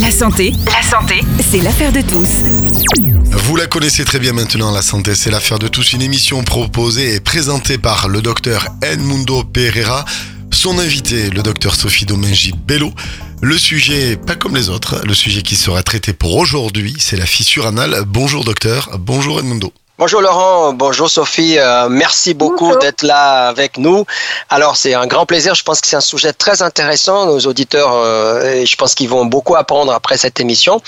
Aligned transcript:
La 0.00 0.10
santé, 0.10 0.54
la 0.66 0.82
santé, 0.82 1.20
c'est 1.40 1.60
l'affaire 1.60 1.92
de 1.92 2.00
tous. 2.00 2.42
Vous 3.30 3.56
la 3.56 3.66
connaissez 3.66 4.04
très 4.04 4.18
bien 4.18 4.32
maintenant, 4.32 4.70
la 4.70 4.80
santé, 4.80 5.14
c'est 5.14 5.30
l'affaire 5.30 5.58
de 5.58 5.68
tous. 5.68 5.92
Une 5.92 6.00
émission 6.00 6.42
proposée 6.44 7.14
et 7.14 7.20
présentée 7.20 7.76
par 7.76 8.08
le 8.08 8.22
docteur 8.22 8.68
Edmundo 8.80 9.44
Pereira. 9.44 10.04
Son 10.50 10.78
invité, 10.78 11.28
le 11.28 11.42
docteur 11.42 11.74
Sophie 11.74 12.06
Domengi 12.06 12.52
Bello. 12.66 12.92
Le 13.42 13.58
sujet, 13.58 14.16
pas 14.16 14.34
comme 14.34 14.54
les 14.54 14.70
autres, 14.70 15.02
le 15.04 15.14
sujet 15.14 15.42
qui 15.42 15.56
sera 15.56 15.82
traité 15.82 16.12
pour 16.12 16.36
aujourd'hui, 16.36 16.94
c'est 16.98 17.16
la 17.16 17.26
fissure 17.26 17.66
anale. 17.66 18.04
Bonjour 18.06 18.44
docteur, 18.44 18.98
bonjour 18.98 19.40
Edmundo. 19.40 19.72
Bonjour 20.04 20.20
Laurent, 20.20 20.72
bonjour 20.72 21.08
Sophie, 21.08 21.60
euh, 21.60 21.88
merci 21.88 22.34
beaucoup 22.34 22.74
d'être 22.74 23.02
là 23.02 23.46
avec 23.46 23.78
nous. 23.78 24.04
Alors 24.50 24.74
c'est 24.74 24.94
un 24.94 25.06
grand 25.06 25.26
plaisir, 25.26 25.54
je 25.54 25.62
pense 25.62 25.80
que 25.80 25.86
c'est 25.86 25.94
un 25.94 26.00
sujet 26.00 26.32
très 26.32 26.60
intéressant, 26.60 27.26
nos 27.26 27.38
auditeurs, 27.38 27.92
euh, 27.94 28.64
je 28.64 28.74
pense 28.74 28.96
qu'ils 28.96 29.08
vont 29.08 29.26
beaucoup 29.26 29.54
apprendre 29.54 29.92
après 29.92 30.16
cette 30.16 30.40
émission. 30.40 30.82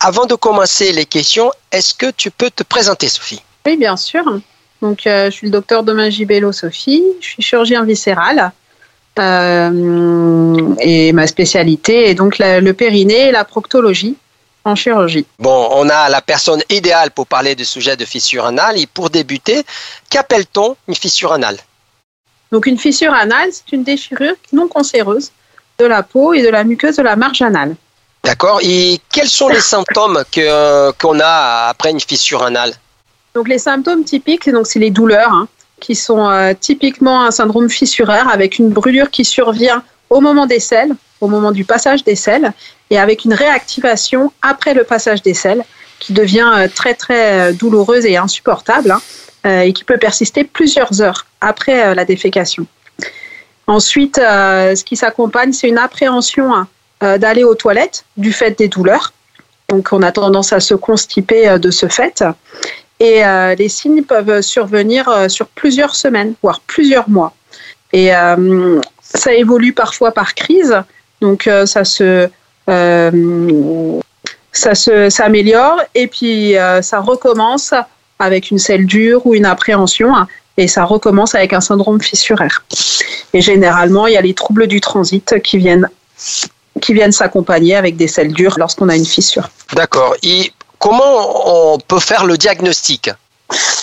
Avant 0.00 0.26
de 0.26 0.34
commencer 0.34 0.92
les 0.92 1.06
questions, 1.06 1.50
est-ce 1.72 1.94
que 1.94 2.10
tu 2.10 2.30
peux 2.30 2.50
te 2.50 2.62
présenter 2.62 3.08
Sophie? 3.08 3.40
Oui, 3.64 3.78
bien 3.78 3.96
sûr. 3.96 4.22
Donc 4.82 5.06
euh, 5.06 5.30
je 5.30 5.30
suis 5.30 5.46
le 5.46 5.52
docteur 5.52 5.82
Domagie 5.82 6.26
Bello 6.26 6.52
Sophie, 6.52 7.02
je 7.22 7.26
suis 7.26 7.42
chirurgien 7.42 7.84
viscéral. 7.84 8.52
et 9.18 11.12
ma 11.14 11.26
spécialité 11.26 12.10
est 12.10 12.14
donc 12.14 12.36
le 12.38 12.72
périnée 12.72 13.28
et 13.28 13.32
la 13.32 13.44
proctologie 13.44 14.18
en 14.68 14.76
chirurgie. 14.76 15.26
Bon, 15.38 15.68
on 15.72 15.88
a 15.88 16.08
la 16.08 16.20
personne 16.20 16.62
idéale 16.70 17.10
pour 17.10 17.26
parler 17.26 17.54
du 17.54 17.64
sujet 17.64 17.96
de 17.96 18.04
fissure 18.04 18.44
anale. 18.44 18.78
Et 18.78 18.86
pour 18.86 19.10
débuter, 19.10 19.64
qu'appelle-t-on 20.10 20.76
une 20.86 20.94
fissure 20.94 21.32
anale? 21.32 21.58
Donc 22.52 22.66
une 22.66 22.78
fissure 22.78 23.12
anale, 23.12 23.50
c'est 23.52 23.72
une 23.72 23.84
déchirure 23.84 24.34
non 24.52 24.68
cancéreuse 24.68 25.32
de 25.78 25.84
la 25.84 26.02
peau 26.02 26.32
et 26.32 26.42
de 26.42 26.48
la 26.48 26.64
muqueuse 26.64 26.96
de 26.96 27.02
la 27.02 27.16
marge 27.16 27.42
anale. 27.42 27.76
D'accord. 28.24 28.60
Et 28.62 29.00
quels 29.12 29.28
sont 29.28 29.48
les 29.48 29.60
symptômes 29.60 30.22
que, 30.32 30.90
qu'on 30.92 31.20
a 31.20 31.68
après 31.68 31.90
une 31.90 32.00
fissure 32.00 32.42
anale? 32.42 32.72
Donc 33.34 33.48
les 33.48 33.58
symptômes 33.58 34.04
typiques, 34.04 34.50
donc 34.50 34.66
c'est 34.66 34.78
les 34.78 34.90
douleurs, 34.90 35.32
hein, 35.32 35.48
qui 35.80 35.94
sont 35.94 36.28
euh, 36.28 36.52
typiquement 36.58 37.24
un 37.24 37.30
syndrome 37.30 37.70
fissuraire 37.70 38.28
avec 38.28 38.58
une 38.58 38.70
brûlure 38.70 39.10
qui 39.10 39.24
survient 39.24 39.82
au 40.10 40.20
moment 40.20 40.46
des 40.46 40.58
selles, 40.58 40.94
au 41.20 41.28
moment 41.28 41.52
du 41.52 41.64
passage 41.64 42.02
des 42.02 42.16
selles, 42.16 42.52
et 42.90 42.98
avec 42.98 43.24
une 43.24 43.34
réactivation 43.34 44.32
après 44.42 44.74
le 44.74 44.84
passage 44.84 45.22
des 45.22 45.34
selles 45.34 45.64
qui 45.98 46.12
devient 46.12 46.50
euh, 46.56 46.68
très 46.72 46.94
très 46.94 47.50
euh, 47.50 47.52
douloureuse 47.52 48.06
et 48.06 48.16
insupportable 48.16 48.90
hein, 48.90 49.00
euh, 49.46 49.60
et 49.60 49.72
qui 49.72 49.84
peut 49.84 49.98
persister 49.98 50.44
plusieurs 50.44 51.02
heures 51.02 51.26
après 51.40 51.94
la 51.94 52.04
défécation. 52.04 52.66
Ensuite, 53.68 54.16
ce 54.16 54.82
qui 54.82 54.96
s'accompagne, 54.96 55.52
c'est 55.52 55.68
une 55.68 55.78
appréhension 55.78 56.54
hein, 56.54 56.66
d'aller 57.18 57.44
aux 57.44 57.54
toilettes 57.54 58.06
du 58.16 58.32
fait 58.32 58.58
des 58.58 58.66
douleurs. 58.66 59.12
Donc 59.68 59.90
on 59.92 60.02
a 60.02 60.10
tendance 60.10 60.54
à 60.54 60.60
se 60.60 60.74
constiper 60.74 61.58
de 61.58 61.70
ce 61.70 61.86
fait. 61.86 62.24
Et 62.98 63.22
les 63.58 63.68
signes 63.68 64.02
peuvent 64.04 64.40
survenir 64.40 65.30
sur 65.30 65.46
plusieurs 65.48 65.94
semaines, 65.94 66.34
voire 66.42 66.60
plusieurs 66.60 67.10
mois. 67.10 67.34
Et 67.92 68.08
ça 69.02 69.34
évolue 69.34 69.74
parfois 69.74 70.12
par 70.12 70.34
crise. 70.34 70.74
Donc 71.20 71.48
ça 71.66 71.84
se 71.84 72.28
ça 74.52 74.74
s'améliore 74.74 75.80
et 75.94 76.06
puis 76.06 76.56
euh, 76.56 76.82
ça 76.82 77.00
recommence 77.00 77.74
avec 78.18 78.50
une 78.50 78.58
selle 78.58 78.86
dure 78.86 79.26
ou 79.26 79.34
une 79.34 79.46
appréhension 79.46 80.12
et 80.56 80.66
ça 80.66 80.84
recommence 80.84 81.34
avec 81.34 81.52
un 81.52 81.60
syndrome 81.60 82.00
fissuraire. 82.00 82.64
Et 83.32 83.40
généralement, 83.40 84.06
il 84.06 84.14
y 84.14 84.16
a 84.16 84.20
les 84.20 84.34
troubles 84.34 84.66
du 84.66 84.80
transit 84.80 85.40
qui 85.42 85.58
viennent 85.58 85.88
qui 86.80 86.94
viennent 86.94 87.12
s'accompagner 87.12 87.76
avec 87.76 87.96
des 87.96 88.08
selles 88.08 88.32
dures 88.32 88.54
lorsqu'on 88.56 88.88
a 88.88 88.96
une 88.96 89.06
fissure. 89.06 89.48
D'accord. 89.74 90.14
Comment 90.78 91.74
on 91.74 91.78
peut 91.78 91.98
faire 91.98 92.24
le 92.24 92.36
diagnostic? 92.36 93.10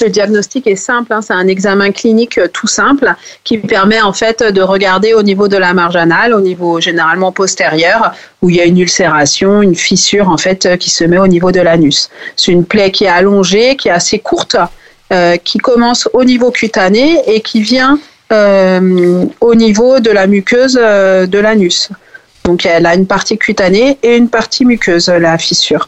Le 0.02 0.10
diagnostic 0.10 0.68
est 0.68 0.76
simple, 0.76 1.14
hein, 1.14 1.22
c'est 1.22 1.34
un 1.34 1.48
examen 1.48 1.92
clinique 1.92 2.38
euh, 2.38 2.48
tout 2.48 2.68
simple 2.68 3.14
qui 3.44 3.58
permet 3.58 4.02
en 4.02 4.14
fait 4.14 4.44
de 4.44 4.62
regarder 4.62 5.14
au 5.14 5.24
niveau 5.24 5.48
de 5.48 5.58
la 5.58 5.74
marge 5.74 5.96
anale, 5.96 6.34
au 6.34 6.42
niveau 6.42 6.80
généralement 6.80 7.32
postérieur, 7.32 8.14
où 8.42 8.50
il 8.50 8.58
y 8.58 8.62
a 8.62 8.66
une 8.66 8.80
ulcération, 8.80 9.62
une 9.62 9.76
fissure 9.76 10.30
en 10.30 10.38
fait 10.38 10.66
euh, 10.66 10.78
qui 10.78 10.90
se 10.90 11.04
met 11.04 11.18
au 11.18 11.28
niveau 11.28 11.52
de 11.52 11.62
l'anus. 11.62 12.10
C'est 12.36 12.52
une 12.52 12.66
plaie 12.66 12.92
qui 12.92 13.06
est 13.06 13.10
allongée, 13.10 13.76
qui 13.76 13.88
est 13.88 13.92
assez 13.92 14.20
courte, 14.20 14.58
euh, 15.14 15.38
qui 15.38 15.58
commence 15.60 16.10
au 16.14 16.24
niveau 16.24 16.52
cutané 16.52 17.22
et 17.28 17.42
qui 17.42 17.62
vient 17.62 18.00
au 18.32 19.56
niveau 19.56 20.00
de 20.00 20.10
la 20.10 20.26
muqueuse 20.26 20.74
de 20.74 21.40
l'anus. 21.40 21.90
Donc 22.44 22.66
elle 22.66 22.86
a 22.86 22.96
une 22.96 23.06
partie 23.06 23.38
cutanée 23.38 23.98
et 24.02 24.18
une 24.18 24.30
partie 24.30 24.66
muqueuse, 24.66 25.08
la 25.08 25.38
fissure. 25.38 25.88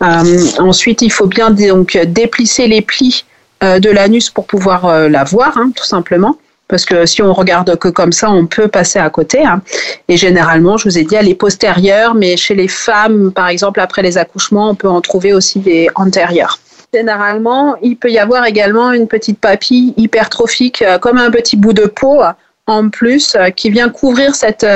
Ensuite, 0.00 1.02
il 1.02 1.12
faut 1.12 1.26
bien 1.26 1.50
donc 1.50 1.96
déplisser 1.96 2.66
les 2.66 2.80
plis 2.80 3.24
euh, 3.62 3.78
de 3.78 3.90
l'anus 3.90 4.30
pour 4.30 4.46
pouvoir 4.46 4.86
euh, 4.86 5.08
la 5.10 5.22
voir, 5.22 5.58
hein, 5.58 5.70
tout 5.76 5.84
simplement. 5.84 6.38
Parce 6.66 6.86
que 6.86 7.04
si 7.04 7.20
on 7.20 7.34
regarde 7.34 7.76
que 7.76 7.88
comme 7.88 8.12
ça, 8.12 8.30
on 8.30 8.46
peut 8.46 8.68
passer 8.68 8.98
à 8.98 9.10
côté. 9.10 9.44
Hein. 9.44 9.60
Et 10.08 10.16
généralement, 10.16 10.78
je 10.78 10.88
vous 10.88 10.96
ai 10.96 11.04
dit, 11.04 11.14
elle 11.14 11.28
est 11.28 11.34
postérieure, 11.34 12.14
mais 12.14 12.38
chez 12.38 12.54
les 12.54 12.68
femmes, 12.68 13.32
par 13.32 13.48
exemple, 13.48 13.80
après 13.80 14.00
les 14.00 14.16
accouchements, 14.16 14.70
on 14.70 14.74
peut 14.74 14.88
en 14.88 15.02
trouver 15.02 15.34
aussi 15.34 15.58
des 15.58 15.90
antérieures. 15.94 16.58
Généralement, 16.94 17.76
il 17.82 17.96
peut 17.98 18.10
y 18.10 18.18
avoir 18.18 18.46
également 18.46 18.92
une 18.92 19.08
petite 19.08 19.38
papille 19.38 19.92
hypertrophique, 19.98 20.80
euh, 20.80 20.98
comme 20.98 21.18
un 21.18 21.30
petit 21.30 21.58
bout 21.58 21.74
de 21.74 21.84
peau 21.84 22.22
en 22.66 22.88
plus, 22.88 23.36
qui 23.56 23.68
vient 23.68 23.90
couvrir 23.90 24.34
cette, 24.36 24.66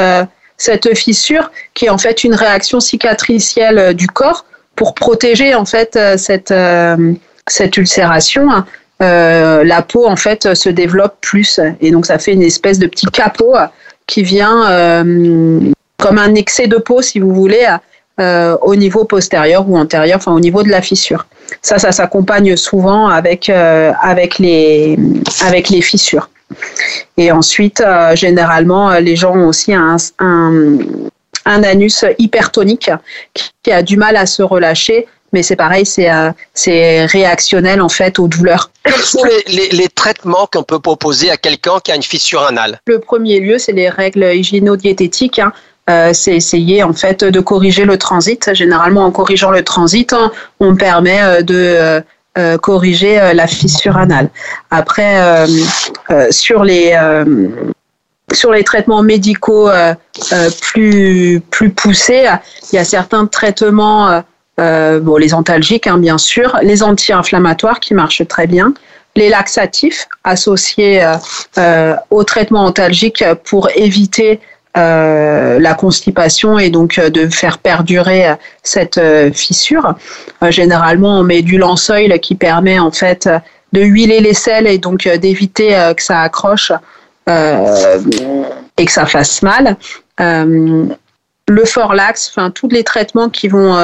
cette 0.57 0.97
fissure, 0.97 1.51
qui 1.75 1.87
est 1.87 1.91
en 1.91 1.99
fait 1.99 2.25
une 2.25 2.35
réaction 2.35 2.81
cicatricielle 2.81 3.95
du 3.95 4.09
corps 4.09 4.45
pour 4.77 4.95
protéger 4.95 5.55
en 5.55 5.65
fait 5.65 5.99
cette 6.17 6.53
cette 7.49 7.77
ulcération, 7.77 8.49
euh, 9.03 9.65
la 9.65 9.83
peau 9.83 10.07
en 10.07 10.17
fait 10.17 10.55
se 10.55 10.69
développe 10.69 11.17
plus 11.21 11.61
et 11.81 11.91
donc 11.91 12.07
ça 12.07 12.19
fait 12.19 12.33
une 12.33 12.43
espèce 12.43 12.79
de 12.79 12.87
petit 12.87 13.07
capot 13.07 13.55
qui 14.07 14.23
vient 14.23 14.71
euh, 14.71 15.61
comme 15.99 16.19
un 16.19 16.35
excès 16.35 16.69
de 16.69 16.77
peau 16.77 17.03
si 17.03 17.19
vous 17.19 17.35
voulez 17.35 17.67
euh, 18.21 18.57
au 18.63 18.77
niveau 18.77 19.05
postérieur 19.05 19.69
ou 19.69 19.77
antérieur, 19.77 20.19
enfin 20.19 20.33
au 20.33 20.41
niveau 20.41 20.63
de 20.63 20.69
la 20.69 20.81
fissure. 20.81 21.27
Ça, 21.61 21.79
ça 21.79 21.93
s'accompagne 21.93 22.57
souvent 22.57 23.09
avec 23.09 23.49
avec 23.49 24.39
les 24.39 24.97
avec 25.45 25.69
les 25.71 25.83
fissures. 25.83 26.31
Et 27.17 27.33
ensuite, 27.33 27.83
généralement, 28.15 28.93
les 29.01 29.17
gens 29.17 29.35
ont 29.35 29.49
aussi 29.49 29.75
un, 29.75 29.97
un, 30.21 30.79
un 31.45 31.63
anus 31.63 32.05
hypertonique 32.19 32.91
qui 33.63 33.73
a 33.73 33.83
du 33.83 33.97
mal 33.97 34.17
à 34.17 34.27
se 34.27 34.43
relâcher 34.43 35.07
mais 35.35 35.43
c'est 35.43 35.57
pareil, 35.57 35.85
c'est 35.85 36.11
euh, 36.11 36.31
c'est 36.55 37.05
réactionnel 37.07 37.83
en 37.83 37.89
fait 37.89 38.21
aux 38.21 38.29
douleurs. 38.29 38.71
Quels 38.85 38.95
sont 38.95 39.25
les, 39.49 39.89
traitements 39.89 40.47
qu'on 40.51 40.63
peut 40.63 40.79
proposer 40.79 41.29
à 41.31 41.37
quelqu'un 41.37 41.81
qui 41.83 41.91
a 41.91 41.97
une 41.97 42.05
fissure 42.05 42.43
anale? 42.43 42.81
Le 42.87 43.01
premier 43.01 43.41
lieu, 43.41 43.59
c'est 43.59 43.73
les 43.73 43.89
règles 43.89 44.23
hygiéno-diététiques. 44.33 45.41
Hein. 45.41 45.53
Euh, 45.91 46.13
c'est 46.15 46.37
essayer 46.37 46.85
en 46.85 46.93
fait 46.93 47.25
de 47.25 47.41
corriger 47.41 47.85
le 47.85 47.99
transit. 47.99 48.55
Généralement, 48.55 49.05
en 49.05 49.11
corrigeant 49.11 49.51
le 49.51 49.65
transit, 49.65 50.13
hein, 50.13 50.31
on 50.61 50.77
permet 50.77 51.21
euh, 51.21 51.43
de 51.43 52.03
corriger 52.61 53.33
la 53.33 53.47
fissure 53.47 53.97
anale. 53.97 54.29
Après, 54.73 55.47
sur 56.31 56.65
les 56.65 56.97
sur 58.35 58.53
les 58.53 58.65
traitements 58.65 59.03
médicaux 59.03 59.69
plus 60.61 61.41
plus 61.51 61.71
poussés, 61.71 62.29
il 62.73 62.77
y 62.77 62.79
a 62.79 62.85
certains 62.85 63.27
traitements 63.27 64.23
euh, 64.61 65.01
bon, 65.01 65.17
les 65.17 65.35
antalgiques, 65.35 65.87
hein, 65.87 65.99
bien 65.99 66.19
sûr, 66.19 66.57
les 66.63 66.83
anti-inflammatoires 66.83 67.81
qui 67.81 67.95
marchent 67.95 68.27
très 68.29 68.47
bien, 68.47 68.73
les 69.17 69.29
laxatifs 69.29 70.07
associés 70.23 71.03
euh, 71.03 71.15
euh 71.59 71.95
au 72.11 72.25
traitement 72.25 72.65
antalgique 72.65 73.25
pour 73.45 73.69
éviter 73.75 74.41
euh, 74.77 75.59
la 75.61 75.75
constipation 75.75 76.59
et 76.59 76.71
donc 76.71 77.01
de 77.01 77.29
faire 77.29 77.59
perdurer 77.59 78.35
cette 78.63 79.01
fissure. 79.33 79.95
généralement, 80.51 81.21
on 81.21 81.23
met 81.23 81.43
du 81.43 81.59
lensoil 81.59 82.19
qui 82.21 82.35
permet 82.35 82.79
en 82.79 82.91
fait 82.91 83.29
de 83.73 83.81
huiler 83.81 84.21
les 84.21 84.35
selles 84.35 84.67
et 84.67 84.79
donc 84.79 85.09
d'éviter 85.09 85.93
que 85.97 86.03
ça 86.03 86.21
accroche 86.21 86.73
et 87.27 88.85
que 88.85 88.93
ça 88.93 89.07
fasse 89.07 89.43
mal. 89.43 89.77
le 90.19 91.65
forlax, 91.65 92.31
enfin 92.31 92.51
tous 92.51 92.69
les 92.69 92.85
traitements 92.85 93.29
qui 93.29 93.49
vont 93.49 93.75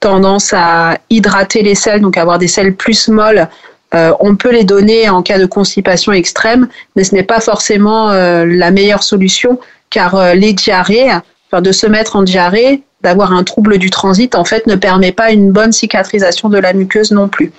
tendance 0.00 0.52
à 0.52 0.98
hydrater 1.10 1.62
les 1.62 1.74
selles, 1.74 2.00
donc 2.00 2.16
avoir 2.16 2.38
des 2.38 2.48
selles 2.48 2.74
plus 2.74 3.08
molles. 3.08 3.48
Euh, 3.94 4.12
on 4.20 4.36
peut 4.36 4.52
les 4.52 4.64
donner 4.64 5.08
en 5.08 5.22
cas 5.22 5.38
de 5.38 5.46
constipation 5.46 6.12
extrême, 6.12 6.68
mais 6.94 7.04
ce 7.04 7.14
n'est 7.14 7.22
pas 7.22 7.40
forcément 7.40 8.10
euh, 8.10 8.44
la 8.46 8.70
meilleure 8.70 9.02
solution, 9.02 9.58
car 9.90 10.14
euh, 10.14 10.34
les 10.34 10.52
diarrhées, 10.52 11.10
enfin, 11.50 11.62
de 11.62 11.72
se 11.72 11.86
mettre 11.86 12.16
en 12.16 12.22
diarrhée, 12.22 12.82
d'avoir 13.00 13.32
un 13.32 13.44
trouble 13.44 13.78
du 13.78 13.90
transit, 13.90 14.34
en 14.34 14.44
fait, 14.44 14.66
ne 14.66 14.74
permet 14.74 15.12
pas 15.12 15.30
une 15.30 15.52
bonne 15.52 15.72
cicatrisation 15.72 16.48
de 16.48 16.58
la 16.58 16.72
muqueuse 16.72 17.12
non 17.12 17.28
plus. 17.28 17.52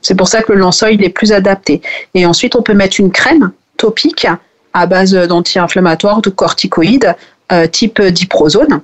C'est 0.00 0.14
pour 0.14 0.26
ça 0.26 0.42
que 0.42 0.52
le 0.52 0.58
lensoil 0.58 1.02
est 1.04 1.10
plus 1.10 1.32
adapté. 1.32 1.82
Et 2.14 2.26
ensuite, 2.26 2.56
on 2.56 2.62
peut 2.62 2.74
mettre 2.74 2.98
une 2.98 3.12
crème 3.12 3.52
topique 3.76 4.26
à 4.76 4.86
base 4.86 5.14
d'anti-inflammatoires, 5.14 6.20
de 6.20 6.30
corticoïdes, 6.30 7.14
type 7.72 8.02
diprozone 8.02 8.82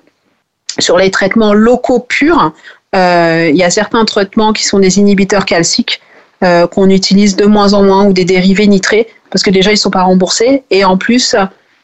sur 0.79 0.97
les 0.97 1.11
traitements 1.11 1.53
locaux 1.53 2.01
purs, 2.01 2.53
il 2.95 3.55
y 3.55 3.63
a 3.63 3.71
certains 3.71 4.05
traitements 4.05 4.53
qui 4.53 4.65
sont 4.65 4.79
des 4.79 4.99
inhibiteurs 4.99 5.45
calciques 5.45 6.01
qu'on 6.41 6.89
utilise 6.89 7.37
de 7.37 7.45
moins 7.45 7.75
en 7.75 7.83
moins 7.83 8.07
ou 8.07 8.13
des 8.13 8.25
dérivés 8.25 8.67
nitrés 8.67 9.07
parce 9.31 9.43
que 9.43 9.51
déjà 9.51 9.71
ils 9.71 9.77
sont 9.77 9.91
pas 9.91 10.03
remboursés 10.03 10.63
et 10.71 10.85
en 10.85 10.97
plus 10.97 11.37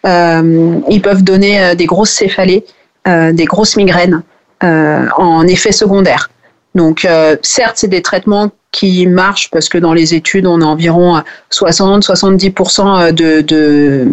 ils 0.05 1.01
peuvent 1.03 1.23
donner 1.23 1.75
des 1.77 1.87
grosses 1.87 2.11
céphalées, 2.11 2.65
des 3.07 3.45
grosses 3.45 3.77
migraines 3.77 4.23
en 4.63 5.47
effet 5.47 5.73
secondaire. 5.73 6.31
Donc, 6.75 7.05
euh, 7.05 7.37
certes, 7.43 7.77
c'est 7.77 7.89
des 7.89 8.03
traitements 8.03 8.51
qui 8.71 9.07
marchent 9.07 9.51
parce 9.51 9.69
que 9.69 9.79
dans 9.79 9.95
les 9.95 10.15
études, 10.15 10.47
on 10.47 10.61
a 10.61 10.65
environ 10.65 11.23
60-70% 11.51 13.13
de, 13.13 13.41
de, 13.41 14.07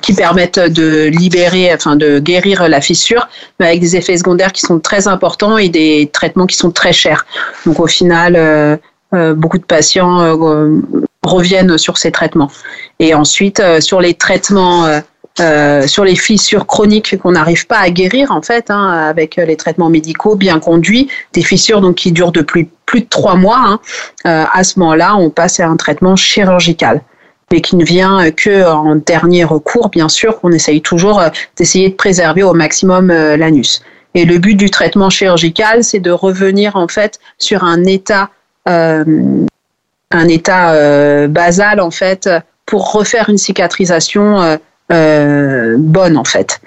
qui 0.00 0.14
permettent 0.14 0.58
de 0.58 1.04
libérer, 1.04 1.72
enfin 1.74 1.96
de 1.96 2.18
guérir 2.18 2.68
la 2.68 2.80
fissure, 2.80 3.28
mais 3.60 3.66
avec 3.66 3.80
des 3.80 3.96
effets 3.96 4.16
secondaires 4.16 4.52
qui 4.52 4.62
sont 4.62 4.80
très 4.80 5.06
importants 5.06 5.58
et 5.58 5.68
des 5.68 6.08
traitements 6.12 6.46
qui 6.46 6.56
sont 6.56 6.70
très 6.70 6.92
chers. 6.92 7.26
Donc, 7.66 7.78
au 7.78 7.86
final, 7.86 8.34
euh, 8.36 8.76
euh, 9.14 9.34
beaucoup 9.34 9.58
de 9.58 9.64
patients 9.64 10.36
reviennent 11.22 11.76
sur 11.76 11.98
ces 11.98 12.10
traitements. 12.10 12.50
Et 12.98 13.14
ensuite, 13.14 13.62
sur 13.80 14.00
les 14.00 14.14
traitements 14.14 15.02
euh, 15.40 15.86
sur 15.86 16.04
les 16.04 16.14
fissures 16.14 16.66
chroniques 16.66 17.18
qu'on 17.18 17.32
n'arrive 17.32 17.66
pas 17.66 17.78
à 17.78 17.88
guérir 17.88 18.32
en 18.32 18.42
fait 18.42 18.70
hein, 18.70 18.88
avec 19.08 19.36
les 19.36 19.56
traitements 19.56 19.88
médicaux 19.88 20.36
bien 20.36 20.58
conduits, 20.60 21.08
des 21.32 21.42
fissures 21.42 21.80
donc 21.80 21.96
qui 21.96 22.12
durent 22.12 22.32
depuis 22.32 22.68
plus 22.84 23.00
de 23.00 23.06
trois 23.08 23.36
mois. 23.36 23.60
Hein, 23.64 23.80
euh, 24.26 24.44
à 24.52 24.62
ce 24.62 24.78
moment-là, 24.78 25.16
on 25.16 25.30
passe 25.30 25.58
à 25.60 25.66
un 25.66 25.76
traitement 25.76 26.16
chirurgical 26.16 27.02
mais 27.50 27.60
qui 27.60 27.76
ne 27.76 27.84
vient 27.84 28.30
que 28.30 28.64
en 28.66 28.96
dernier 28.96 29.44
recours, 29.44 29.90
bien 29.90 30.08
sûr, 30.08 30.40
qu'on 30.40 30.52
essaye 30.52 30.80
toujours 30.80 31.20
euh, 31.20 31.28
d'essayer 31.56 31.90
de 31.90 31.94
préserver 31.94 32.42
au 32.42 32.54
maximum 32.54 33.08
l'anus. 33.08 33.82
Et 34.14 34.24
le 34.24 34.38
but 34.38 34.54
du 34.54 34.70
traitement 34.70 35.10
chirurgical, 35.10 35.84
c'est 35.84 36.00
de 36.00 36.10
revenir 36.10 36.76
en 36.76 36.88
fait 36.88 37.18
sur 37.38 37.64
un 37.64 37.84
état, 37.84 38.30
un 38.66 39.46
état 40.28 41.28
basal 41.28 41.80
en 41.80 41.90
fait, 41.90 42.28
pour 42.72 42.92
refaire 42.92 43.28
une 43.28 43.38
cicatrisation 43.38 44.40
euh, 44.40 44.56
bonne 44.92 46.16
en 46.16 46.24
fait. 46.24 46.60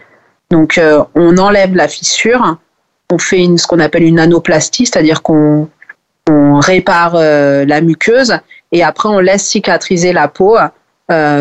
Donc 0.51 0.77
euh, 0.77 1.03
on 1.15 1.37
enlève 1.37 1.75
la 1.75 1.87
fissure, 1.87 2.57
on 3.11 3.17
fait 3.17 3.43
une, 3.43 3.57
ce 3.57 3.67
qu'on 3.67 3.79
appelle 3.79 4.03
une 4.03 4.19
anoplastie, 4.19 4.85
c'est-à-dire 4.85 5.21
qu'on 5.21 5.69
répare 6.27 7.15
euh, 7.15 7.65
la 7.65 7.81
muqueuse 7.81 8.37
et 8.71 8.83
après 8.83 9.09
on 9.09 9.19
laisse 9.19 9.45
cicatriser 9.45 10.13
la 10.13 10.27
peau 10.27 10.57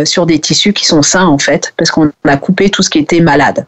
sur 0.05 0.27
des 0.27 0.39
tissus 0.41 0.75
qui 0.75 0.85
sont 0.85 1.03
sains 1.03 1.27
en 1.27 1.39
fait, 1.39 1.73
parce 1.79 1.91
qu'on 1.91 2.13
a 2.25 2.37
coupé 2.37 2.69
tout 2.69 2.83
ce 2.83 2.91
qui 2.91 2.99
était 2.99 3.21
malade. 3.21 3.67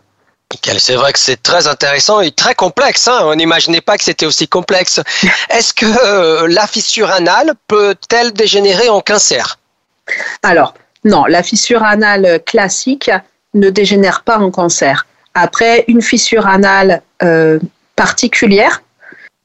C'est 0.79 0.95
vrai 0.95 1.13
que 1.13 1.19
c'est 1.19 1.43
très 1.43 1.67
intéressant 1.67 2.21
et 2.21 2.31
très 2.31 2.55
complexe. 2.55 3.09
Hein. 3.09 3.21
On 3.25 3.35
n'imaginait 3.35 3.81
pas 3.81 3.97
que 3.97 4.05
c'était 4.05 4.27
aussi 4.27 4.47
complexe. 4.47 5.01
Est-ce 5.51 5.73
que 5.73 6.47
la 6.47 6.67
fissure 6.67 7.11
anale 7.11 7.55
peut-elle 7.67 8.33
dégénérer 8.33 8.89
en 8.91 9.01
cancer? 9.01 9.59
Alors, 10.43 10.75
non, 11.07 11.25
la 11.25 11.43
fissure 11.45 11.85
anale 11.85 12.41
classique 12.45 13.11
ne 13.55 13.71
dégénère 13.71 14.23
pas 14.23 14.39
en 14.39 14.51
cancer. 14.51 15.07
Après, 15.35 15.85
une 15.87 16.03
fissure 16.03 16.47
anale 16.49 17.01
euh, 17.23 17.61
particulière, 17.95 18.83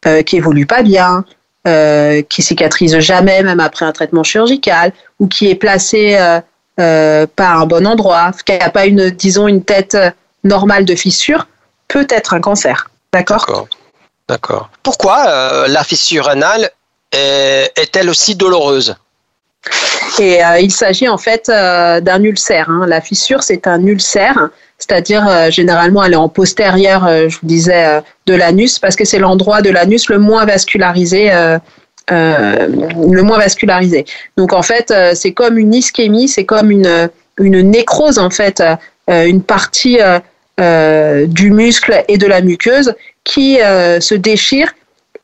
euh, 0.08 0.24
qui 0.24 0.38
évolue 0.38 0.66
pas 0.66 0.82
bien, 0.82 1.24
euh, 1.68 2.24
qui 2.24 2.42
cicatrise 2.42 2.98
jamais, 2.98 3.44
même 3.44 3.60
après 3.60 3.86
un 3.86 3.92
traitement 3.92 4.24
chirurgical, 4.24 4.92
ou 5.20 5.28
qui 5.28 5.50
est 5.50 5.56
placée 5.56 6.18
pas 6.78 7.48
à 7.48 7.54
un 7.58 7.66
bon 7.68 7.86
endroit, 7.86 8.32
qui 8.44 8.58
n'a 8.58 8.72
pas 8.72 8.88
une, 8.88 9.12
disons, 9.12 9.48
une 9.48 9.64
tête 9.64 9.96
normale 10.44 10.84
de 10.84 10.96
fissure, 10.96 11.48
peut 11.88 12.08
être 12.10 12.34
un 12.34 12.42
cancer. 12.42 12.90
D'accord? 13.14 13.68
D'accord. 14.28 14.72
Pourquoi 14.82 15.68
la 15.68 15.84
fissure 15.84 16.28
anale 16.28 16.72
est-elle 17.12 18.10
aussi 18.10 18.36
douloureuse? 18.36 18.96
Et 20.20 20.44
euh, 20.44 20.60
il 20.60 20.72
s'agit 20.72 21.08
en 21.08 21.18
fait 21.18 21.50
euh, 21.50 22.02
d'un 22.02 22.24
ulcère. 22.24 22.70
Hein. 22.70 22.86
La 22.88 23.02
fissure, 23.02 23.44
c'est 23.44 23.68
un 23.68 23.86
ulcère, 23.86 24.50
c'est-à-dire 24.78 25.28
euh, 25.28 25.50
généralement 25.50 26.04
elle 26.04 26.14
est 26.14 26.18
en 26.18 26.30
postérieur, 26.30 27.08
je 27.08 27.38
vous 27.40 27.48
disais, 27.48 28.02
de 28.26 28.36
l'anus, 28.36 28.80
parce 28.80 28.96
que 28.96 29.06
c'est 29.06 29.20
l'endroit 29.20 29.62
de 29.62 29.70
l'anus 29.70 30.10
le 30.10 30.20
moins 30.20 30.46
vascularisé. 30.46 31.32
le 32.10 33.22
moins 33.22 33.38
vascularisé. 33.38 34.06
Donc 34.38 34.54
en 34.54 34.64
fait, 34.64 34.94
c'est 35.14 35.32
comme 35.32 35.58
une 35.58 35.74
ischémie, 35.74 36.28
c'est 36.28 36.46
comme 36.46 36.72
une, 36.72 37.10
une 37.38 37.62
nécrose 37.62 38.20
en 38.20 38.30
fait, 38.30 38.62
une 39.08 39.42
partie 39.42 40.00
du 40.58 41.52
muscle 41.52 42.04
et 42.08 42.18
de 42.18 42.28
la 42.28 42.42
muqueuse 42.42 42.94
qui 43.24 43.56
se 43.58 44.16
déchire 44.16 44.74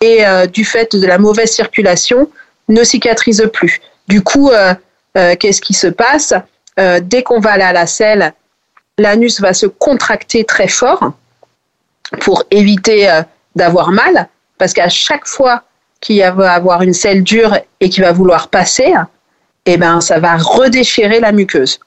et 0.01 0.23
du 0.51 0.63
fait 0.63 0.95
de 0.95 1.05
la 1.05 1.17
mauvaise 1.17 1.51
circulation 1.51 2.29
ne 2.69 2.83
cicatrise 2.83 3.49
plus. 3.51 3.81
Du 4.07 4.21
coup, 4.21 4.49
euh, 4.49 4.73
euh, 5.17 5.35
qu'est-ce 5.35 5.61
qui 5.61 5.73
se 5.73 5.87
passe? 5.87 6.33
Euh, 6.79 6.99
Dès 7.01 7.23
qu'on 7.23 7.39
va 7.39 7.53
aller 7.53 7.63
à 7.63 7.73
la 7.73 7.87
selle, 7.87 8.33
l'anus 8.97 9.41
va 9.41 9.53
se 9.53 9.65
contracter 9.65 10.43
très 10.45 10.67
fort 10.67 11.11
pour 12.21 12.43
éviter 12.51 13.21
d'avoir 13.55 13.91
mal, 13.91 14.29
parce 14.57 14.73
qu'à 14.73 14.87
chaque 14.87 15.27
fois 15.27 15.63
qu'il 15.99 16.21
va 16.21 16.53
avoir 16.53 16.81
une 16.81 16.93
selle 16.93 17.21
dure 17.21 17.57
et 17.81 17.89
qu'il 17.89 18.03
va 18.03 18.13
vouloir 18.13 18.47
passer, 18.47 18.93
eh 19.65 19.77
ben, 19.77 19.99
ça 19.99 20.19
va 20.19 20.37
redéchirer 20.37 21.19
la 21.19 21.33
muqueuse. 21.33 21.79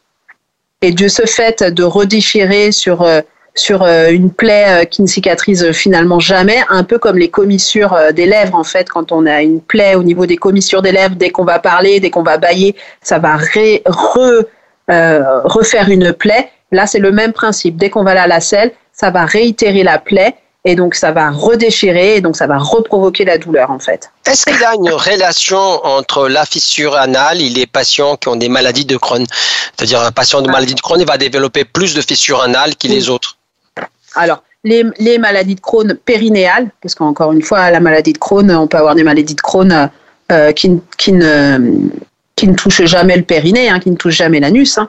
Et 0.83 0.93
de 0.93 1.09
ce 1.09 1.25
fait 1.25 1.63
de 1.63 1.83
redéchirer 1.83 2.71
sur 2.71 3.03
sur 3.55 3.83
euh, 3.83 4.11
une 4.11 4.33
plaie 4.33 4.65
euh, 4.69 4.85
qui 4.85 5.03
ne 5.03 5.07
cicatrise 5.07 5.73
finalement 5.73 6.21
jamais, 6.21 6.63
un 6.69 6.85
peu 6.85 6.99
comme 6.99 7.19
les 7.19 7.29
commissures 7.29 7.93
euh, 7.93 8.13
des 8.13 8.27
lèvres 8.27 8.55
en 8.55 8.65
fait. 8.65 8.89
Quand 8.89 9.13
on 9.13 9.27
a 9.27 9.43
une 9.43 9.61
plaie 9.61 9.95
au 9.95 10.03
niveau 10.03 10.27
des 10.27 10.37
commissures 10.37 10.83
des 10.83 10.93
lèvres, 10.93 11.17
dès 11.17 11.31
qu'on 11.31 11.45
va 11.45 11.59
parler, 11.59 12.01
dès 12.01 12.11
qu'on 12.11 12.23
va 12.23 12.39
bailler, 12.39 12.77
ça 13.03 13.19
va 13.19 13.37
refaire 14.87 15.89
une 15.89 16.13
plaie. 16.13 16.51
Là, 16.73 16.87
c'est 16.87 16.99
le 16.99 17.11
même 17.11 17.33
principe. 17.33 17.77
Dès 17.77 17.91
qu'on 17.91 18.05
va 18.05 18.21
à 18.23 18.27
la 18.27 18.41
selle, 18.41 18.73
ça 18.93 19.11
va 19.11 19.25
réitérer 19.25 19.83
la 19.83 19.99
plaie 19.99 20.35
et 20.65 20.75
donc 20.75 20.95
ça 20.95 21.11
va 21.11 21.31
redéchirer 21.31 22.17
et 22.17 22.21
donc 22.21 22.37
ça 22.37 22.47
va 22.47 22.59
reprovoquer 22.59 23.25
la 23.25 23.39
douleur 23.39 23.71
en 23.71 23.79
fait. 23.79 24.11
Est-ce 24.27 24.45
qu'il 24.45 24.61
y 24.61 24.65
a 24.65 24.75
une 24.75 24.91
relation 24.91 25.59
entre 25.59 26.29
la 26.29 26.45
fissure 26.45 26.95
anale 26.95 27.41
et 27.41 27.49
les 27.49 27.67
patients 27.67 28.17
qui 28.17 28.29
ont 28.29 28.37
des 28.37 28.49
maladies 28.49 28.85
de 28.85 28.97
Crohn? 28.97 29.25
C'est-à-dire 29.77 30.03
un 30.03 30.13
patient 30.13 30.43
de 30.43 30.49
ah. 30.49 30.53
maladie 30.53 30.75
de 30.75 30.81
Crohn 30.81 31.01
il 31.01 31.07
va 31.07 31.19
développer 31.19 31.65
plus 31.65 31.95
de 31.95 32.03
fissures 32.03 32.43
anales 32.43 32.77
que 32.77 32.89
les 32.89 33.09
autres 33.09 33.37
alors, 34.15 34.43
les, 34.65 35.19
maladies 35.19 35.55
de 35.55 35.61
Crohn 35.61 35.95
périnéales, 35.95 36.71
parce 36.83 36.95
qu'encore 36.95 37.33
une 37.33 37.43
fois, 37.43 37.71
la 37.71 37.81
maladie 37.81 38.13
de 38.13 38.19
Crohn, 38.19 38.51
on 38.51 38.67
peut 38.67 38.77
avoir 38.77 38.95
des 38.95 39.05
maladies 39.05 39.35
de 39.35 39.41
Crohn 39.41 39.91
euh, 40.31 40.53
qui, 40.53 40.69
ne, 40.69 41.59
qui 42.37 42.47
ne 42.47 42.55
touchent 42.55 42.85
jamais 42.85 43.17
le 43.17 43.23
périnée, 43.23 43.71
hein, 43.71 43.81
qui 43.81 43.91
ne 43.91 43.97
touchent 43.97 44.17
jamais 44.17 44.41
l'anus. 44.41 44.77
Hein. 44.77 44.87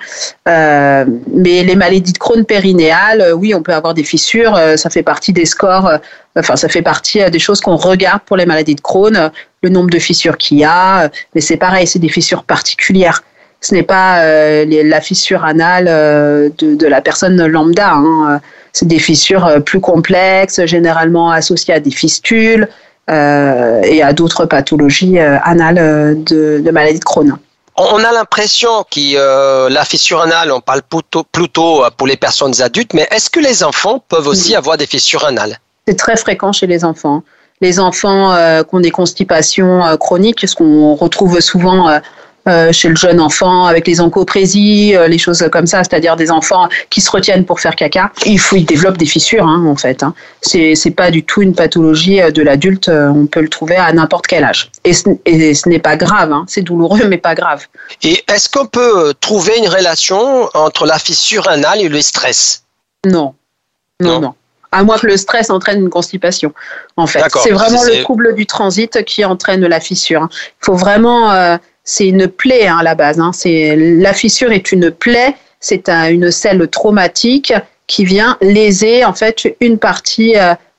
Euh, 0.47 1.05
mais 1.33 1.63
les 1.63 1.75
maladies 1.75 2.11
de 2.11 2.17
Crohn 2.17 2.43
périnéales, 2.43 3.21
euh, 3.21 3.31
oui, 3.31 3.55
on 3.55 3.63
peut 3.63 3.73
avoir 3.73 3.93
des 3.93 4.03
fissures, 4.03 4.59
ça 4.75 4.89
fait 4.89 5.03
partie 5.03 5.31
des 5.31 5.45
scores, 5.45 5.89
enfin, 6.35 6.57
ça 6.57 6.67
fait 6.67 6.81
partie 6.81 7.29
des 7.29 7.39
choses 7.39 7.61
qu'on 7.61 7.77
regarde 7.77 8.21
pour 8.25 8.35
les 8.35 8.45
maladies 8.45 8.75
de 8.75 8.81
Crohn, 8.81 9.31
le 9.63 9.69
nombre 9.69 9.89
de 9.89 9.99
fissures 9.99 10.37
qu'il 10.37 10.57
y 10.57 10.65
a, 10.65 11.09
mais 11.33 11.41
c'est 11.41 11.57
pareil, 11.57 11.87
c'est 11.87 11.99
des 11.99 12.09
fissures 12.09 12.43
particulières 12.43 13.23
ce 13.63 13.75
n'est 13.75 13.83
pas 13.83 14.25
la 14.65 15.01
fissure 15.01 15.45
anale 15.45 15.85
de, 15.85 16.87
la 16.87 16.99
personne 16.99 17.45
lambda. 17.45 17.91
Hein. 17.93 18.41
C'est 18.73 18.87
des 18.87 18.99
fissures 18.99 19.45
euh, 19.45 19.59
plus 19.59 19.81
complexes, 19.81 20.65
généralement 20.65 21.31
associées 21.31 21.73
à 21.73 21.79
des 21.79 21.91
fistules 21.91 22.69
euh, 23.09 23.81
et 23.83 24.01
à 24.01 24.13
d'autres 24.13 24.45
pathologies 24.45 25.19
euh, 25.19 25.37
anales 25.43 26.23
de, 26.23 26.61
de 26.63 26.71
maladie 26.71 26.99
de 26.99 27.03
Crohn. 27.03 27.37
On 27.77 28.03
a 28.03 28.11
l'impression 28.11 28.83
que 28.91 29.69
la 29.69 29.85
fissure 29.85 30.21
anale, 30.21 30.51
on 30.51 30.59
parle 30.59 30.81
plutôt, 30.83 31.23
plutôt 31.23 31.83
pour 31.97 32.05
les 32.05 32.17
personnes 32.17 32.61
adultes, 32.61 32.93
mais 32.93 33.07
est-ce 33.11 33.29
que 33.29 33.39
les 33.39 33.63
enfants 33.63 34.03
peuvent 34.07 34.27
aussi 34.27 34.55
avoir 34.55 34.77
des 34.77 34.85
fissures 34.85 35.25
anales? 35.25 35.57
C'est 35.87 35.97
très 35.97 36.17
fréquent 36.17 36.51
chez 36.51 36.67
les 36.67 36.83
enfants. 36.83 37.23
Les 37.61 37.79
enfants 37.79 38.35
qui 38.63 38.75
ont 38.75 38.81
des 38.81 38.91
constipations 38.91 39.97
chroniques, 39.97 40.47
ce 40.47 40.53
qu'on 40.53 40.95
retrouve 40.95 41.39
souvent 41.39 42.01
euh, 42.47 42.71
chez 42.71 42.89
le 42.89 42.95
jeune 42.95 43.21
enfant 43.21 43.65
avec 43.65 43.85
les 43.85 44.01
oncoprésies, 44.01 44.95
euh, 44.95 45.07
les 45.07 45.19
choses 45.19 45.47
comme 45.51 45.67
ça, 45.67 45.83
c'est-à-dire 45.83 46.15
des 46.15 46.31
enfants 46.31 46.69
qui 46.89 46.99
se 46.99 47.11
retiennent 47.11 47.45
pour 47.45 47.59
faire 47.59 47.75
caca. 47.75 48.11
Il 48.25 48.39
faut, 48.39 48.55
ils 48.55 48.65
développent 48.65 48.97
des 48.97 49.05
fissures 49.05 49.45
hein, 49.45 49.63
en 49.67 49.75
fait. 49.75 50.01
Hein. 50.01 50.15
C'est 50.41 50.73
c'est 50.73 50.89
pas 50.89 51.11
du 51.11 51.23
tout 51.23 51.43
une 51.43 51.53
pathologie 51.53 52.19
euh, 52.19 52.31
de 52.31 52.41
l'adulte. 52.41 52.89
On 52.89 53.27
peut 53.27 53.41
le 53.41 53.49
trouver 53.49 53.75
à 53.75 53.93
n'importe 53.93 54.25
quel 54.25 54.43
âge. 54.43 54.71
Et 54.83 54.93
ce, 54.93 55.03
ce 55.03 55.69
n'est 55.69 55.79
pas 55.79 55.97
grave. 55.97 56.31
Hein. 56.31 56.45
C'est 56.47 56.63
douloureux 56.63 57.03
mais 57.07 57.19
pas 57.19 57.35
grave. 57.35 57.67
Et 58.01 58.23
est-ce 58.27 58.49
qu'on 58.49 58.65
peut 58.65 59.13
trouver 59.21 59.59
une 59.59 59.69
relation 59.69 60.49
entre 60.55 60.87
la 60.87 60.97
fissure 60.97 61.47
anale 61.47 61.81
et 61.81 61.89
le 61.89 62.01
stress? 62.01 62.63
Non. 63.05 63.35
Non, 63.99 64.19
non. 64.19 64.33
À 64.71 64.83
moins 64.83 64.97
que 64.97 65.05
le 65.05 65.17
stress 65.17 65.51
entraîne 65.51 65.81
une 65.81 65.89
constipation. 65.89 66.53
En 66.97 67.05
fait, 67.05 67.23
c'est 67.43 67.51
vraiment 67.51 67.83
le 67.83 68.01
trouble 68.01 68.33
du 68.33 68.47
transit 68.47 69.03
qui 69.03 69.23
entraîne 69.25 69.63
la 69.67 69.79
fissure. 69.79 70.27
Il 70.31 70.65
faut 70.65 70.75
vraiment 70.75 71.59
c'est 71.83 72.07
une 72.07 72.27
plaie 72.27 72.67
hein, 72.67 72.77
à 72.79 72.83
la 72.83 72.95
base. 72.95 73.19
Hein. 73.19 73.31
C'est 73.33 73.75
la 73.75 74.13
fissure 74.13 74.51
est 74.51 74.71
une 74.71 74.91
plaie, 74.91 75.35
c'est 75.59 75.89
une 75.89 76.31
selle 76.31 76.67
traumatique 76.67 77.53
qui 77.87 78.05
vient 78.05 78.37
léser 78.41 79.03
en 79.03 79.13
fait 79.13 79.55
une 79.59 79.77
partie, 79.77 80.35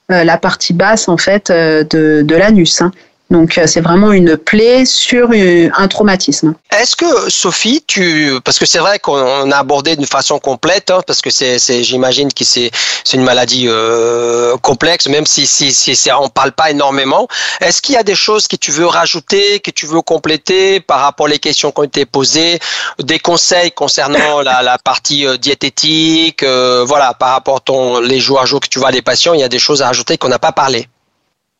la 0.08 0.36
partie 0.38 0.72
basse 0.72 1.08
en 1.08 1.16
fait 1.16 1.50
de, 1.50 2.22
de 2.22 2.34
l'anus. 2.34 2.80
Hein. 2.80 2.90
Donc 3.32 3.56
euh, 3.56 3.66
c'est 3.66 3.80
vraiment 3.80 4.12
une 4.12 4.36
plaie 4.36 4.84
sur 4.84 5.30
un 5.32 5.88
traumatisme. 5.88 6.54
Est-ce 6.70 6.94
que 6.94 7.30
Sophie, 7.30 7.82
tu 7.86 8.38
parce 8.44 8.58
que 8.58 8.66
c'est 8.66 8.78
vrai 8.78 8.98
qu'on 8.98 9.50
a 9.50 9.56
abordé 9.56 9.96
d'une 9.96 10.06
façon 10.06 10.38
complète, 10.38 10.90
hein, 10.90 11.00
parce 11.06 11.22
que 11.22 11.30
c'est, 11.30 11.58
j'imagine 11.82 12.30
que 12.32 12.44
c'est, 12.44 12.70
c'est 13.04 13.16
une 13.16 13.24
maladie 13.24 13.64
euh, 13.68 14.56
complexe, 14.58 15.08
même 15.08 15.24
si 15.24 15.46
si 15.46 15.72
si, 15.72 15.96
si 15.96 16.12
on 16.12 16.28
parle 16.28 16.52
pas 16.52 16.70
énormément. 16.70 17.26
Est-ce 17.60 17.80
qu'il 17.80 17.94
y 17.94 17.98
a 17.98 18.02
des 18.02 18.14
choses 18.14 18.46
que 18.46 18.56
tu 18.56 18.70
veux 18.70 18.86
rajouter, 18.86 19.60
que 19.60 19.70
tu 19.70 19.86
veux 19.86 20.02
compléter 20.02 20.80
par 20.80 21.00
rapport 21.00 21.26
aux 21.26 21.38
questions 21.38 21.72
qui 21.72 21.80
ont 21.80 21.84
été 21.84 22.04
posées, 22.04 22.58
des 23.02 23.18
conseils 23.18 23.72
concernant 23.72 24.42
la, 24.42 24.62
la 24.62 24.76
partie 24.76 25.26
euh, 25.26 25.38
diététique, 25.38 26.44
voilà, 26.44 27.14
par 27.14 27.30
rapport 27.30 27.56
à 27.56 27.60
ton 27.60 28.00
les 28.00 28.20
jours 28.20 28.40
à 28.42 28.44
jour 28.44 28.60
que 28.60 28.68
tu 28.68 28.78
vois 28.78 28.90
les 28.90 29.02
patients, 29.02 29.32
il 29.32 29.40
y 29.40 29.44
a 29.44 29.48
des 29.48 29.58
choses 29.58 29.80
à 29.80 29.86
rajouter 29.86 30.18
qu'on 30.18 30.28
n'a 30.28 30.38
pas 30.38 30.52
parlé. 30.52 30.86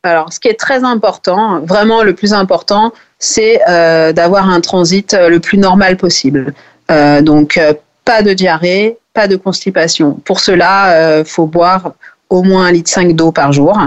Alors, 0.05 0.33
ce 0.33 0.39
qui 0.41 0.49
est 0.49 0.59
très 0.59 0.83
important, 0.83 1.61
vraiment 1.61 2.03
le 2.03 2.13
plus 2.13 2.33
important, 2.33 2.91
c'est 3.19 3.61
euh, 3.69 4.11
d'avoir 4.11 4.49
un 4.49 4.59
transit 4.59 5.13
euh, 5.13 5.29
le 5.29 5.39
plus 5.39 5.57
normal 5.57 5.95
possible. 5.95 6.53
Euh, 6.91 7.21
donc, 7.21 7.57
pas 8.03 8.21
de 8.21 8.33
diarrhée, 8.33 8.97
pas 9.13 9.29
de 9.29 9.37
constipation. 9.37 10.19
Pour 10.25 10.41
cela, 10.41 11.19
il 11.19 11.25
faut 11.25 11.45
boire 11.45 11.93
au 12.29 12.43
moins 12.43 12.65
un 12.65 12.71
litre 12.73 12.89
5 12.89 13.13
d'eau 13.13 13.31
par 13.31 13.53
jour. 13.53 13.79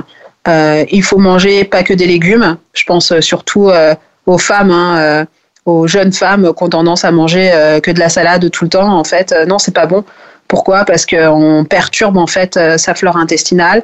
il 0.46 1.02
faut 1.02 1.18
manger 1.18 1.64
pas 1.64 1.82
que 1.82 1.92
des 1.92 2.06
légumes. 2.06 2.56
Je 2.72 2.84
pense 2.86 3.20
surtout 3.20 3.70
aux 4.24 4.38
femmes, 4.38 4.70
hein, 4.70 5.26
aux 5.66 5.86
jeunes 5.86 6.14
femmes 6.14 6.54
qui 6.56 6.62
ont 6.62 6.68
tendance 6.70 7.04
à 7.04 7.10
manger 7.10 7.50
que 7.82 7.90
de 7.90 7.98
la 7.98 8.08
salade 8.08 8.50
tout 8.50 8.64
le 8.64 8.70
temps. 8.70 8.98
En 8.98 9.04
fait, 9.04 9.34
non, 9.46 9.58
c'est 9.58 9.74
pas 9.74 9.84
bon. 9.84 10.02
Pourquoi? 10.48 10.86
Parce 10.86 11.04
qu'on 11.04 11.66
perturbe 11.68 12.16
en 12.16 12.26
fait 12.26 12.58
sa 12.78 12.94
flore 12.94 13.18
intestinale. 13.18 13.82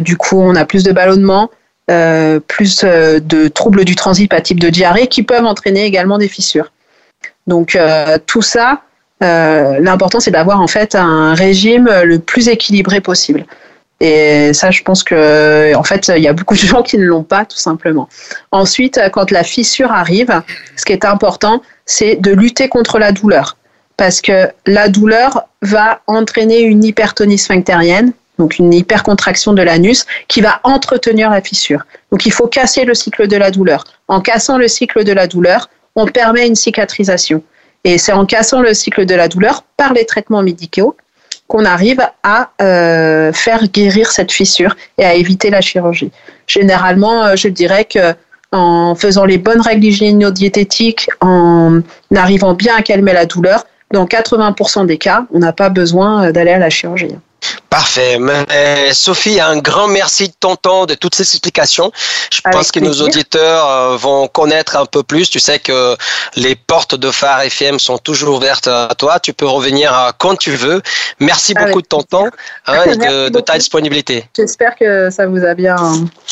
du 0.00 0.16
coup, 0.16 0.40
on 0.40 0.56
a 0.56 0.64
plus 0.64 0.82
de 0.82 0.90
ballonnement, 0.90 1.50
euh, 1.90 2.38
plus 2.38 2.82
euh, 2.84 3.18
de 3.18 3.48
troubles 3.48 3.86
du 3.86 3.94
transit 3.94 4.30
à 4.34 4.42
type 4.42 4.60
de 4.60 4.68
diarrhée 4.68 5.06
qui 5.06 5.22
peuvent 5.22 5.46
entraîner 5.46 5.84
également 5.84 6.18
des 6.18 6.28
fissures. 6.28 6.70
Donc 7.46 7.76
euh, 7.76 8.18
tout 8.26 8.42
ça, 8.42 8.82
l'important 9.20 10.20
c'est 10.20 10.30
d'avoir 10.30 10.60
en 10.60 10.66
fait 10.66 10.94
un 10.94 11.32
régime 11.34 11.88
le 12.04 12.18
plus 12.18 12.48
équilibré 12.48 13.00
possible. 13.00 13.46
Et 14.00 14.52
ça, 14.52 14.70
je 14.70 14.82
pense 14.82 15.02
que 15.02 15.74
en 15.74 15.82
fait, 15.82 16.12
il 16.14 16.22
y 16.22 16.28
a 16.28 16.34
beaucoup 16.34 16.54
de 16.54 16.60
gens 16.60 16.82
qui 16.82 16.98
ne 16.98 17.04
l'ont 17.04 17.24
pas, 17.24 17.44
tout 17.46 17.56
simplement. 17.56 18.08
Ensuite, 18.52 19.00
quand 19.12 19.30
la 19.30 19.42
fissure 19.42 19.90
arrive, 19.90 20.42
ce 20.76 20.84
qui 20.84 20.92
est 20.92 21.04
important, 21.04 21.62
c'est 21.86 22.16
de 22.16 22.30
lutter 22.30 22.68
contre 22.68 22.98
la 22.98 23.10
douleur, 23.10 23.56
parce 23.96 24.20
que 24.20 24.48
la 24.66 24.88
douleur 24.88 25.46
va 25.62 26.00
entraîner 26.06 26.60
une 26.60 26.84
hypertonie 26.84 27.38
sphinctérienne 27.38 28.12
donc 28.38 28.58
une 28.58 28.72
hypercontraction 28.72 29.52
de 29.52 29.62
l'anus, 29.62 30.06
qui 30.28 30.40
va 30.40 30.60
entretenir 30.62 31.30
la 31.30 31.40
fissure. 31.40 31.84
Donc 32.12 32.26
il 32.26 32.32
faut 32.32 32.46
casser 32.46 32.84
le 32.84 32.94
cycle 32.94 33.26
de 33.26 33.36
la 33.36 33.50
douleur. 33.50 33.84
En 34.08 34.20
cassant 34.20 34.58
le 34.58 34.68
cycle 34.68 35.04
de 35.04 35.12
la 35.12 35.26
douleur, 35.26 35.68
on 35.96 36.06
permet 36.06 36.46
une 36.46 36.54
cicatrisation. 36.54 37.42
Et 37.84 37.98
c'est 37.98 38.12
en 38.12 38.26
cassant 38.26 38.60
le 38.60 38.74
cycle 38.74 39.06
de 39.06 39.14
la 39.14 39.28
douleur 39.28 39.64
par 39.76 39.92
les 39.92 40.04
traitements 40.04 40.42
médicaux 40.42 40.96
qu'on 41.46 41.64
arrive 41.64 42.06
à 42.22 42.50
euh, 42.60 43.32
faire 43.32 43.66
guérir 43.68 44.10
cette 44.12 44.30
fissure 44.30 44.76
et 44.98 45.04
à 45.04 45.14
éviter 45.14 45.48
la 45.50 45.62
chirurgie. 45.62 46.12
Généralement, 46.46 47.24
euh, 47.24 47.36
je 47.36 47.48
dirais 47.48 47.86
que 47.86 48.14
en 48.52 48.94
faisant 48.94 49.24
les 49.24 49.38
bonnes 49.38 49.60
règles 49.60 49.84
hygiéno-diététiques, 49.84 51.08
en 51.20 51.80
arrivant 52.14 52.54
bien 52.54 52.76
à 52.76 52.82
calmer 52.82 53.12
la 53.12 53.26
douleur, 53.26 53.66
dans 53.92 54.06
80% 54.06 54.86
des 54.86 54.98
cas, 54.98 55.26
on 55.32 55.38
n'a 55.38 55.52
pas 55.52 55.70
besoin 55.70 56.26
euh, 56.26 56.32
d'aller 56.32 56.52
à 56.52 56.58
la 56.58 56.70
chirurgie. 56.70 57.08
Parfait. 57.70 58.18
Sophie, 58.92 59.40
un 59.40 59.58
grand 59.58 59.88
merci 59.88 60.28
de 60.28 60.34
ton 60.38 60.56
temps, 60.56 60.86
de 60.86 60.94
toutes 60.94 61.14
ces 61.14 61.22
explications. 61.22 61.92
Je 62.32 62.40
pense 62.40 62.72
que 62.72 62.80
nos 62.80 62.94
auditeurs 63.02 63.68
euh, 63.68 63.96
vont 63.96 64.26
connaître 64.26 64.76
un 64.76 64.86
peu 64.86 65.02
plus. 65.02 65.28
Tu 65.28 65.38
sais 65.38 65.58
que 65.58 65.96
les 66.36 66.56
portes 66.56 66.94
de 66.94 67.10
Phare 67.10 67.42
FM 67.42 67.78
sont 67.78 67.98
toujours 67.98 68.36
ouvertes 68.36 68.68
à 68.68 68.94
toi. 68.96 69.20
Tu 69.20 69.32
peux 69.32 69.46
revenir 69.46 69.96
euh, 69.96 70.10
quand 70.18 70.36
tu 70.36 70.52
veux. 70.52 70.82
Merci 71.20 71.54
beaucoup 71.54 71.82
de 71.82 71.86
ton 71.86 72.02
temps 72.02 72.28
hein, 72.66 72.84
et 72.84 72.96
de, 72.96 73.40
ta 73.40 73.58
disponibilité. 73.58 74.24
J'espère 74.36 74.74
que 74.76 75.10
ça 75.10 75.26
vous 75.26 75.44
a 75.44 75.54
bien, 75.54 75.76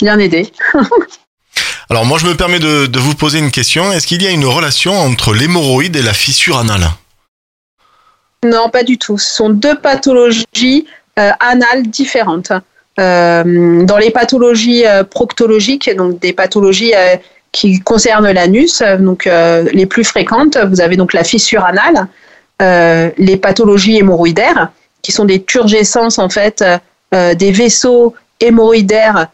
bien 0.01 0.19
aidé. 0.19 0.53
Alors 1.91 2.05
moi, 2.05 2.19
je 2.19 2.27
me 2.27 2.35
permets 2.35 2.59
de, 2.59 2.87
de 2.87 2.99
vous 2.99 3.15
poser 3.15 3.39
une 3.39 3.51
question. 3.51 3.93
Est-ce 3.93 4.07
qu'il 4.07 4.23
y 4.23 4.27
a 4.27 4.31
une 4.31 4.45
relation 4.45 4.99
entre 4.99 5.33
l'hémorroïde 5.33 5.97
et 5.97 6.03
la 6.03 6.13
fissure 6.13 6.59
anale? 6.59 6.91
Non, 8.49 8.71
pas 8.71 8.83
du 8.83 8.99
tout. 8.99 9.19
Ce 9.19 9.35
sont 9.35 9.51
deux 9.51 9.77
pathologies 9.77 10.87
euh, 11.19 11.31
anales 11.41 11.85
différentes. 11.85 12.53
Euh, 12.99 13.85
dans 13.85 13.99
les 13.99 14.11
pathologies 14.11 14.87
euh, 14.87 15.05
proctologiques, 15.05 15.95
donc 15.97 16.19
des 16.21 16.33
pathologies 16.33 16.93
qui 17.53 17.81
concernent 17.81 18.31
l'anus, 18.31 18.83
donc 18.99 19.25
les 19.27 19.87
plus 19.87 20.05
fréquentes, 20.05 20.59
vous 20.69 20.81
avez 20.83 20.97
donc 20.97 21.15
la 21.15 21.25
fissure 21.25 21.65
anale, 21.65 22.07
les 23.17 23.37
pathologies 23.39 23.97
hémorroïdaires, 23.97 24.71
qui 25.01 25.13
sont 25.13 25.25
des 25.25 25.43
turgescences 25.43 26.19
en 26.19 26.29
fait 26.29 26.63
des 27.13 27.53
vaisseaux 27.53 28.15
hémorroïdaires 28.41 29.29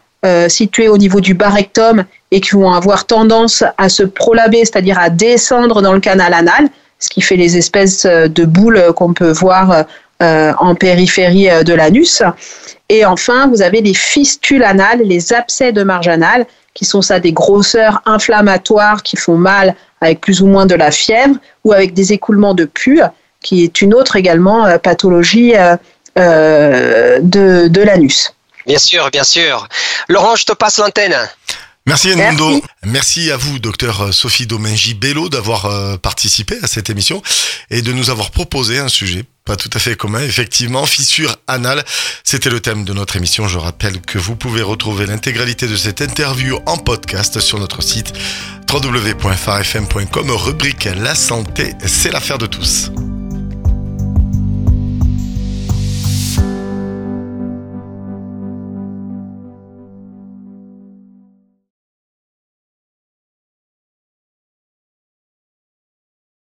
situés 0.47 0.87
au 0.87 0.97
niveau 0.97 1.19
du 1.19 1.33
bas 1.33 1.49
rectum 1.49 2.05
et 2.31 2.39
qui 2.39 2.51
vont 2.51 2.71
avoir 2.71 3.05
tendance 3.05 3.65
à 3.77 3.89
se 3.89 4.03
prolaber, 4.03 4.59
c'est-à-dire 4.59 4.99
à 4.99 5.09
descendre 5.09 5.81
dans 5.81 5.91
le 5.91 5.99
canal 5.99 6.33
anal 6.33 6.69
ce 7.03 7.09
qui 7.09 7.21
fait 7.21 7.35
les 7.35 7.57
espèces 7.57 8.05
euh, 8.05 8.27
de 8.29 8.45
boules 8.45 8.93
qu'on 8.95 9.13
peut 9.13 9.31
voir 9.31 9.83
euh, 10.21 10.53
en 10.57 10.73
périphérie 10.73 11.49
euh, 11.49 11.63
de 11.63 11.73
l'anus. 11.73 12.23
Et 12.87 13.05
enfin, 13.05 13.47
vous 13.47 13.61
avez 13.61 13.81
les 13.81 13.93
fistules 13.93 14.63
anales, 14.63 15.01
les 15.03 15.33
abcès 15.33 15.73
de 15.73 15.83
marge 15.83 16.07
anale, 16.07 16.45
qui 16.73 16.85
sont 16.85 17.01
ça 17.01 17.19
des 17.19 17.33
grosseurs 17.33 18.01
inflammatoires 18.05 19.03
qui 19.03 19.17
font 19.17 19.35
mal 19.35 19.75
avec 19.99 20.21
plus 20.21 20.41
ou 20.41 20.47
moins 20.47 20.65
de 20.65 20.75
la 20.75 20.91
fièvre 20.91 21.35
ou 21.65 21.73
avec 21.73 21.93
des 21.93 22.13
écoulements 22.13 22.53
de 22.53 22.65
pus, 22.65 23.01
qui 23.41 23.63
est 23.63 23.81
une 23.81 23.93
autre 23.93 24.15
également 24.15 24.77
pathologie 24.79 25.53
de, 26.15 27.67
de 27.67 27.81
l'anus. 27.81 28.33
Bien 28.65 28.79
sûr, 28.79 29.09
bien 29.11 29.23
sûr. 29.23 29.67
Laurent, 30.09 30.35
je 30.35 30.45
te 30.45 30.53
passe 30.53 30.79
l'antenne. 30.79 31.15
Merci 31.85 32.09
Edmundo. 32.09 32.61
Merci. 32.85 33.31
à 33.31 33.37
vous, 33.37 33.59
docteur 33.59 34.13
Sophie 34.13 34.47
Domengi 34.47 34.93
Bello, 34.93 35.27
d'avoir 35.29 35.65
euh, 35.65 35.97
participé 35.97 36.57
à 36.61 36.67
cette 36.67 36.89
émission 36.89 37.21
et 37.69 37.81
de 37.81 37.91
nous 37.91 38.09
avoir 38.09 38.31
proposé 38.31 38.79
un 38.79 38.87
sujet 38.87 39.25
pas 39.45 39.55
tout 39.57 39.69
à 39.73 39.79
fait 39.79 39.95
commun. 39.95 40.21
Effectivement, 40.21 40.85
fissure 40.85 41.35
anale, 41.47 41.83
c'était 42.23 42.49
le 42.49 42.61
thème 42.61 42.85
de 42.85 42.93
notre 42.93 43.17
émission. 43.17 43.47
Je 43.47 43.57
rappelle 43.57 43.99
que 43.99 44.17
vous 44.17 44.35
pouvez 44.35 44.61
retrouver 44.61 45.05
l'intégralité 45.05 45.67
de 45.67 45.75
cette 45.75 46.01
interview 46.01 46.59
en 46.65 46.77
podcast 46.77 47.39
sur 47.39 47.59
notre 47.59 47.83
site 47.83 48.13
www.farfm.com, 48.71 50.31
rubrique 50.31 50.85
La 50.85 51.13
santé, 51.13 51.73
c'est 51.85 52.11
l'affaire 52.11 52.37
de 52.37 52.45
tous. 52.45 52.89